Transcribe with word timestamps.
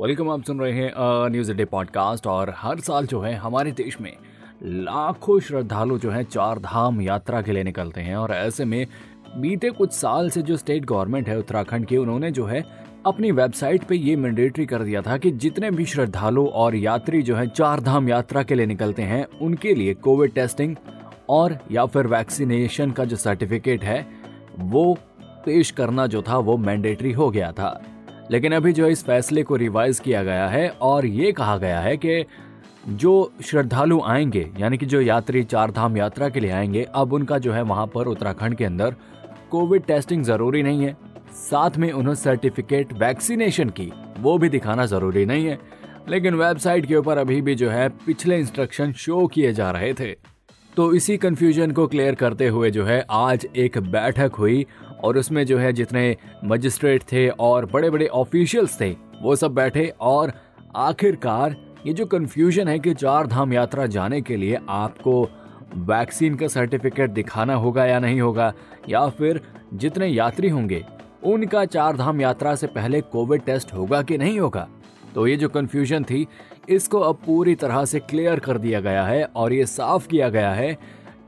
Welcome, 0.00 0.30
आप 0.30 0.42
सुन 0.42 0.60
रहे 0.60 0.72
हैं 0.72 0.92
न्यूज़ 1.30 1.52
डे 1.52 1.64
पॉडकास्ट 1.64 2.26
और 2.26 2.52
हर 2.56 2.78
साल 2.80 3.06
जो 3.06 3.20
है 3.20 3.34
हमारे 3.34 3.72
देश 3.72 4.00
में 4.00 4.12
लाखों 4.62 5.38
श्रद्धालु 5.40 5.98
जो 5.98 6.10
है 6.10 6.22
चार 6.24 6.58
धाम 6.58 7.00
यात्रा 7.00 7.42
के 7.42 7.52
लिए 7.52 7.62
निकलते 7.62 8.00
हैं 8.00 8.16
और 8.16 8.32
ऐसे 8.32 8.64
में 8.64 8.86
बीते 9.36 9.70
कुछ 9.70 9.92
साल 9.92 10.30
से 10.30 10.42
जो 10.42 10.56
स्टेट 10.56 10.84
गवर्नमेंट 10.84 11.28
है 11.28 11.38
उत्तराखंड 11.38 11.86
की, 11.86 11.96
उन्होंने 11.96 12.30
जो 12.30 12.46
है 12.46 12.64
अपनी 13.06 13.30
वेबसाइट 13.32 13.84
पे 13.84 13.96
ये 13.96 14.16
मैंडेटरी 14.16 14.66
कर 14.66 14.82
दिया 14.82 15.02
था 15.02 15.18
कि 15.18 15.30
जितने 15.30 15.70
भी 15.70 15.86
श्रद्धालु 15.86 16.46
और 16.46 16.76
यात्री 16.76 17.22
जो 17.22 17.36
है 17.36 17.46
चार 17.46 17.80
धाम 17.80 18.08
यात्रा 18.08 18.42
के 18.42 18.54
लिए 18.54 18.66
निकलते 18.66 19.02
हैं, 19.02 19.24
उनके 19.42 19.74
लिए 19.74 19.94
कोविड 19.94 20.34
टेस्टिंग 20.34 20.76
और 21.28 21.58
या 21.72 21.86
फिर 21.86 22.06
वैक्सीनेशन 22.06 22.90
का 22.90 23.04
जो 23.04 23.16
सर्टिफिकेट 23.16 23.84
है, 23.84 24.06
वो 24.58 24.96
पेश 25.46 25.70
करना 25.70 26.06
जो 26.06 26.22
था, 26.22 26.38
वो 26.38 26.56
मैंडेटरी 26.56 27.12
हो 27.12 27.30
गया 27.30 27.52
था। 27.52 27.80
लेकिन 28.32 28.52
अभी 28.52 28.72
जो 28.72 28.86
इस 28.86 29.04
फैसले 29.04 29.42
को 29.42 29.56
रिवाइज 29.56 30.00
किया 30.00 30.22
गया 30.24 30.48
है 30.48 30.68
और 30.68 31.06
ये 31.06 31.32
कहा 31.32 31.56
गया 31.56 31.80
है 31.80 31.96
कि 31.96 32.24
जो 32.88 33.32
श्रद्धालु 33.44 34.00
आएँगे, 34.04 34.50
यानी 34.58 34.78
कि 34.78 34.86
जो 34.86 35.00
यात्री 35.00 35.42
चार 35.42 35.70
धाम 35.70 35.96
यात्रा 35.96 36.28
के 36.28 36.40
लिए 36.40 36.50
आएँगे, 36.50 36.86
अब 36.94 37.12
उनका 37.12 37.38
जो 37.38 37.52
है 37.52 37.62
वहाँ 37.62 37.86
पर 37.86 38.06
उत्तराखंड 38.06 38.54
के 38.54 38.64
अंदर 38.64 38.94
कोविड 39.50 39.82
टेस्टिंग 39.82 40.24
ज़रूरी 40.24 40.62
नहीं 40.62 40.84
है। 40.84 40.96
साथ 41.32 41.70
में 41.76 41.92
उन्हें 41.92 42.14
सर्टिफिकेट 42.14 42.92
वैक्सीनेशन 42.92 43.68
की, 43.68 43.92
वो 44.18 44.38
भी 44.38 44.48
दिखाना 44.48 44.86
ज़रूरी 44.86 45.26
नहीं 45.26 45.46
है। 45.46 45.58
लेकिन 46.08 46.34
वेबसाइट 46.34 46.86
के 46.86 46.96
ऊपर 46.96 47.18
अभी 47.18 47.42
भी 47.42 47.54
जो 47.54 47.70
है 47.70 47.88
पिछले 47.88 48.38
इंस्ट्रक्शन 48.38 48.92
शो 48.92 49.26
किए 49.26 49.52
जा 49.52 49.70
रहे 49.70 49.94
थे। 49.94 50.31
तो 50.76 50.92
इसी 50.94 51.16
कंफ्यूजन 51.16 51.70
को 51.70 51.86
क्लियर 51.86 52.14
करते 52.14 52.46
हुए 52.48 52.70
जो 52.70 52.84
है, 52.84 53.04
आज 53.10 53.46
एक 53.56 53.76
बैठक 53.78 54.34
हुई 54.34 54.64
और 55.04 55.18
उसमें 55.18 55.44
जो 55.46 55.58
है, 55.58 55.72
जितने 55.72 56.16
मजिस्ट्रेट 56.44 57.02
थे 57.02 57.28
और 57.28 57.66
बड़े 57.66 57.90
बड़े 57.90 58.06
ऑफिशियल्स 58.06 58.80
थे, 58.80 58.90
वो 59.22 59.36
सब 59.36 59.54
बैठे 59.54 59.86
और 60.00 60.32
आखिरकार 60.76 61.56
ये 61.86 61.92
जो 61.92 62.06
कंफ्यूजन 62.06 62.68
है 62.68 62.78
कि 62.78 62.94
चार 62.94 63.26
धाम 63.26 63.52
यात्रा 63.52 63.86
जाने 63.86 64.20
के 64.22 64.36
लिए 64.36 64.58
आपको 64.68 65.22
वैक्सीन 65.76 66.34
का 66.34 66.48
सर्टिफिकेट 66.48 67.10
दिखाना 67.10 67.54
होगा 67.54 67.84
या 67.86 67.98
नहीं 67.98 68.20
होगा, 68.20 68.52
या 68.88 69.08
फिर 69.08 69.40
जितने 69.74 70.06
यात्री 70.06 70.48
होंगे, 70.48 70.84
उनका 71.24 71.64
चार 71.64 71.96
धाम 71.96 72.20
यात्रा 72.20 72.54
से 72.54 72.66
पहले 72.66 73.00
कोविड 73.02 73.42
टेस्ट 73.42 73.74
होगा 73.74 74.02
कि 74.02 74.18
नहीं 74.18 74.38
होगा? 74.40 74.68
तो 75.14 75.26
ये 75.26 75.36
जो 75.36 75.48
कंफ्यूजन 75.48 76.04
थी, 76.04 76.26
इसको 76.68 77.00
अब 77.00 77.18
पूरी 77.26 77.54
तरह 77.54 77.84
से 77.84 78.00
क्लियर 78.00 78.38
कर 78.38 78.58
दिया 78.58 78.80
गया 78.80 79.04
है 79.04 79.24
और 79.26 79.52
ये 79.52 79.66
साफ़ 79.66 80.06
किया 80.08 80.28
गया 80.28 80.52
है 80.52 80.72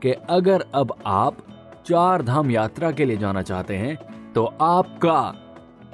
कि 0.01 0.11
अगर 0.29 0.65
अब 0.75 0.93
आप 1.05 1.37
चार 1.87 2.21
धाम 2.21 2.51
यात्रा 2.51 2.91
के 2.91 3.05
लिए 3.05 3.17
जाना 3.17 3.41
चाहते 3.41 3.75
हैं 3.75 3.97
तो 4.33 4.45
आपका 4.61 5.21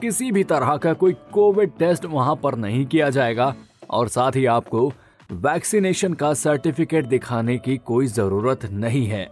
किसी 0.02 0.32
भी 0.32 0.44
तरह 0.44 0.76
का 0.78 0.94
कोई 0.94 1.14
कोविड 1.32 1.72
टेस्ट 1.80 2.06
वहाँ 2.06 2.36
पर 2.36 2.56
नहीं 2.56 2.86
किया 2.86 3.10
जाएगा 3.10 3.54
और 3.90 4.08
साथ 4.08 4.36
ही 4.36 4.46
आपको 4.46 4.88
वैक्सीनेशन 5.32 6.14
का 6.14 6.34
सर्टिफिकेट 6.34 7.06
दिखाने 7.06 7.58
की 7.58 7.78
कोई 7.78 8.08
ज़रूरत 8.08 8.66
नहीं 8.66 9.06
है। 9.08 9.28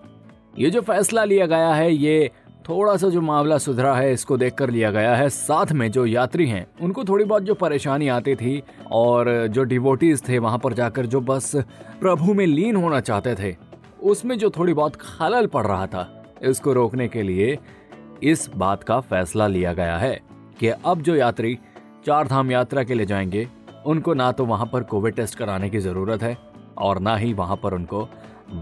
ये 0.57 0.69
जो 0.69 0.81
फैसला 0.81 1.23
लिया 1.23 1.45
गया 1.45 1.73
है, 1.73 1.91
ये 1.93 2.31
थोड़ा 2.69 2.95
सा 2.97 3.07
जो 3.09 3.21
मामला 3.21 3.57
सुधरा 3.57 3.93
है, 3.95 4.11
इसको 4.13 4.37
देख 4.37 4.53
कर 4.53 4.69
लिया 4.69 4.89
गया 4.91 5.15
है। 5.15 5.29
साथ 5.29 5.71
में 5.71 5.89
जो 5.91 6.05
यात्री 6.05 6.45
हैं, 6.47 6.65
उनको 6.81 7.03
थोड़ी 7.03 7.25
बहुत 7.25 7.43
जो 7.43 7.53
परेशानी 7.53 8.07
आती 8.07 8.35
थी 8.35 8.61
और 8.91 9.47
जो 9.47 9.63
डिवोटीज 9.63 10.21
थे 10.27 10.39
वहाँ 10.39 10.57
पर 10.57 10.73
जाकर 10.73 11.05
जो 11.05 11.21
बस 11.21 11.51
प्रभु 12.01 12.33
में 12.33 12.45
लीन 12.47 12.75
होना 12.75 12.99
चाहते 12.99 13.35
थे, 13.35 13.55
उसमें 14.01 14.37
जो 14.37 14.49
थोड़ी 14.49 14.73
बहुत 14.73 14.95
खलल 14.95 15.47
पड़ 15.47 15.65
रहा 15.67 15.87
था, 15.87 16.07
इसको 16.41 16.73
रोकने 16.73 17.07
के 17.07 17.23
लिए 17.23 17.57
इस 18.23 18.49
बात 18.55 18.83
का 18.83 18.99
फैसला 18.99 19.47
लिया 19.47 19.73
गया 19.73 19.97
है 19.97 20.19
कि 20.59 20.67
अब 20.67 21.01
जो 21.01 21.15
यात्री 21.15 21.57
चार 22.05 22.27
धाम 22.27 22.51
यात्रा 22.51 22.83
के 22.83 22.93
लिए 22.93 23.05
जाएँगे, 23.05 23.47
उनको 23.85 24.13
ना 24.13 24.31
तो 24.31 24.45
वहाँ 24.45 24.69
पर 24.73 24.83
कोविड 24.83 25.15
टेस्ट 25.15 25.37
कराने 25.37 25.69
की 25.69 25.79
ज़रूरत 25.79 26.23
है 26.23 26.37
और 26.77 26.99
ना 26.99 27.15
ही 27.15 27.33
वहाँ 27.33 27.59
पर 27.63 27.73
उनको 27.73 28.07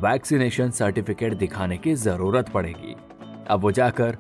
वैक्सीनेशन 0.01 0.72
सर्टिफिकेट 0.72 1.34
दिखाने 1.34 1.78
की 1.78 1.94
ज़रूरत 1.95 2.50
पड़ेगी। 2.50 2.95
अब 3.49 3.61
वो 3.61 3.71
जाकर 3.71 4.17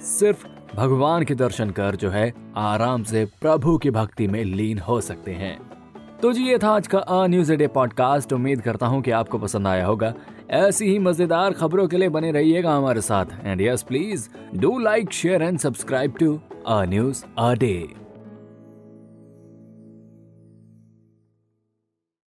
सिर्फ़ 0.00 0.46
भगवान 0.76 1.24
के 1.24 1.34
दर्शन 1.34 1.70
कर 1.70 1.96
जो 1.96 2.10
है, 2.10 2.32
आराम 2.56 3.02
से 3.02 3.24
प्रभु 3.40 3.76
की 3.78 3.90
भक्ति 3.90 4.26
में 4.26 4.42
लीन 4.44 4.78
हो 4.78 5.00
सकते 5.00 5.32
हैं। 5.32 5.58
तो 6.22 6.32
जी, 6.32 6.44
ये 6.44 6.58
था 6.58 6.70
आज 6.70 6.86
का 6.86 6.98
अ 6.98 7.26
न्यूज़ 7.26 7.52
डे 7.52 7.66
पॉडकास्ट 7.66 8.32
उम्मीद 8.32 8.60
करता 8.60 8.86
हूँ 8.86 9.00
कि 9.02 9.10
आपको 9.10 9.38
पसंद 9.38 9.66
आया 9.66 9.86
होगा। 9.86 10.12
ऐसी 10.50 10.86
ही 10.86 10.98
मज़ेदार 10.98 11.52
खबरों 11.52 11.86
के 11.88 11.96
लिए 11.96 12.08
बने 12.08 12.30
रहिएगा 12.32 12.74
हमारे 12.74 13.00
साथ। 13.00 13.26
And 13.44 13.60
yes 13.60 13.82
please 13.82 14.28
do 14.56 14.78
like 14.78 15.12
share 15.12 15.42
and 15.42 15.58
subscribe 15.58 16.14
to 16.20 16.34
a 16.66 16.84
news 16.84 17.24
a 17.38 17.52
day 17.54 17.72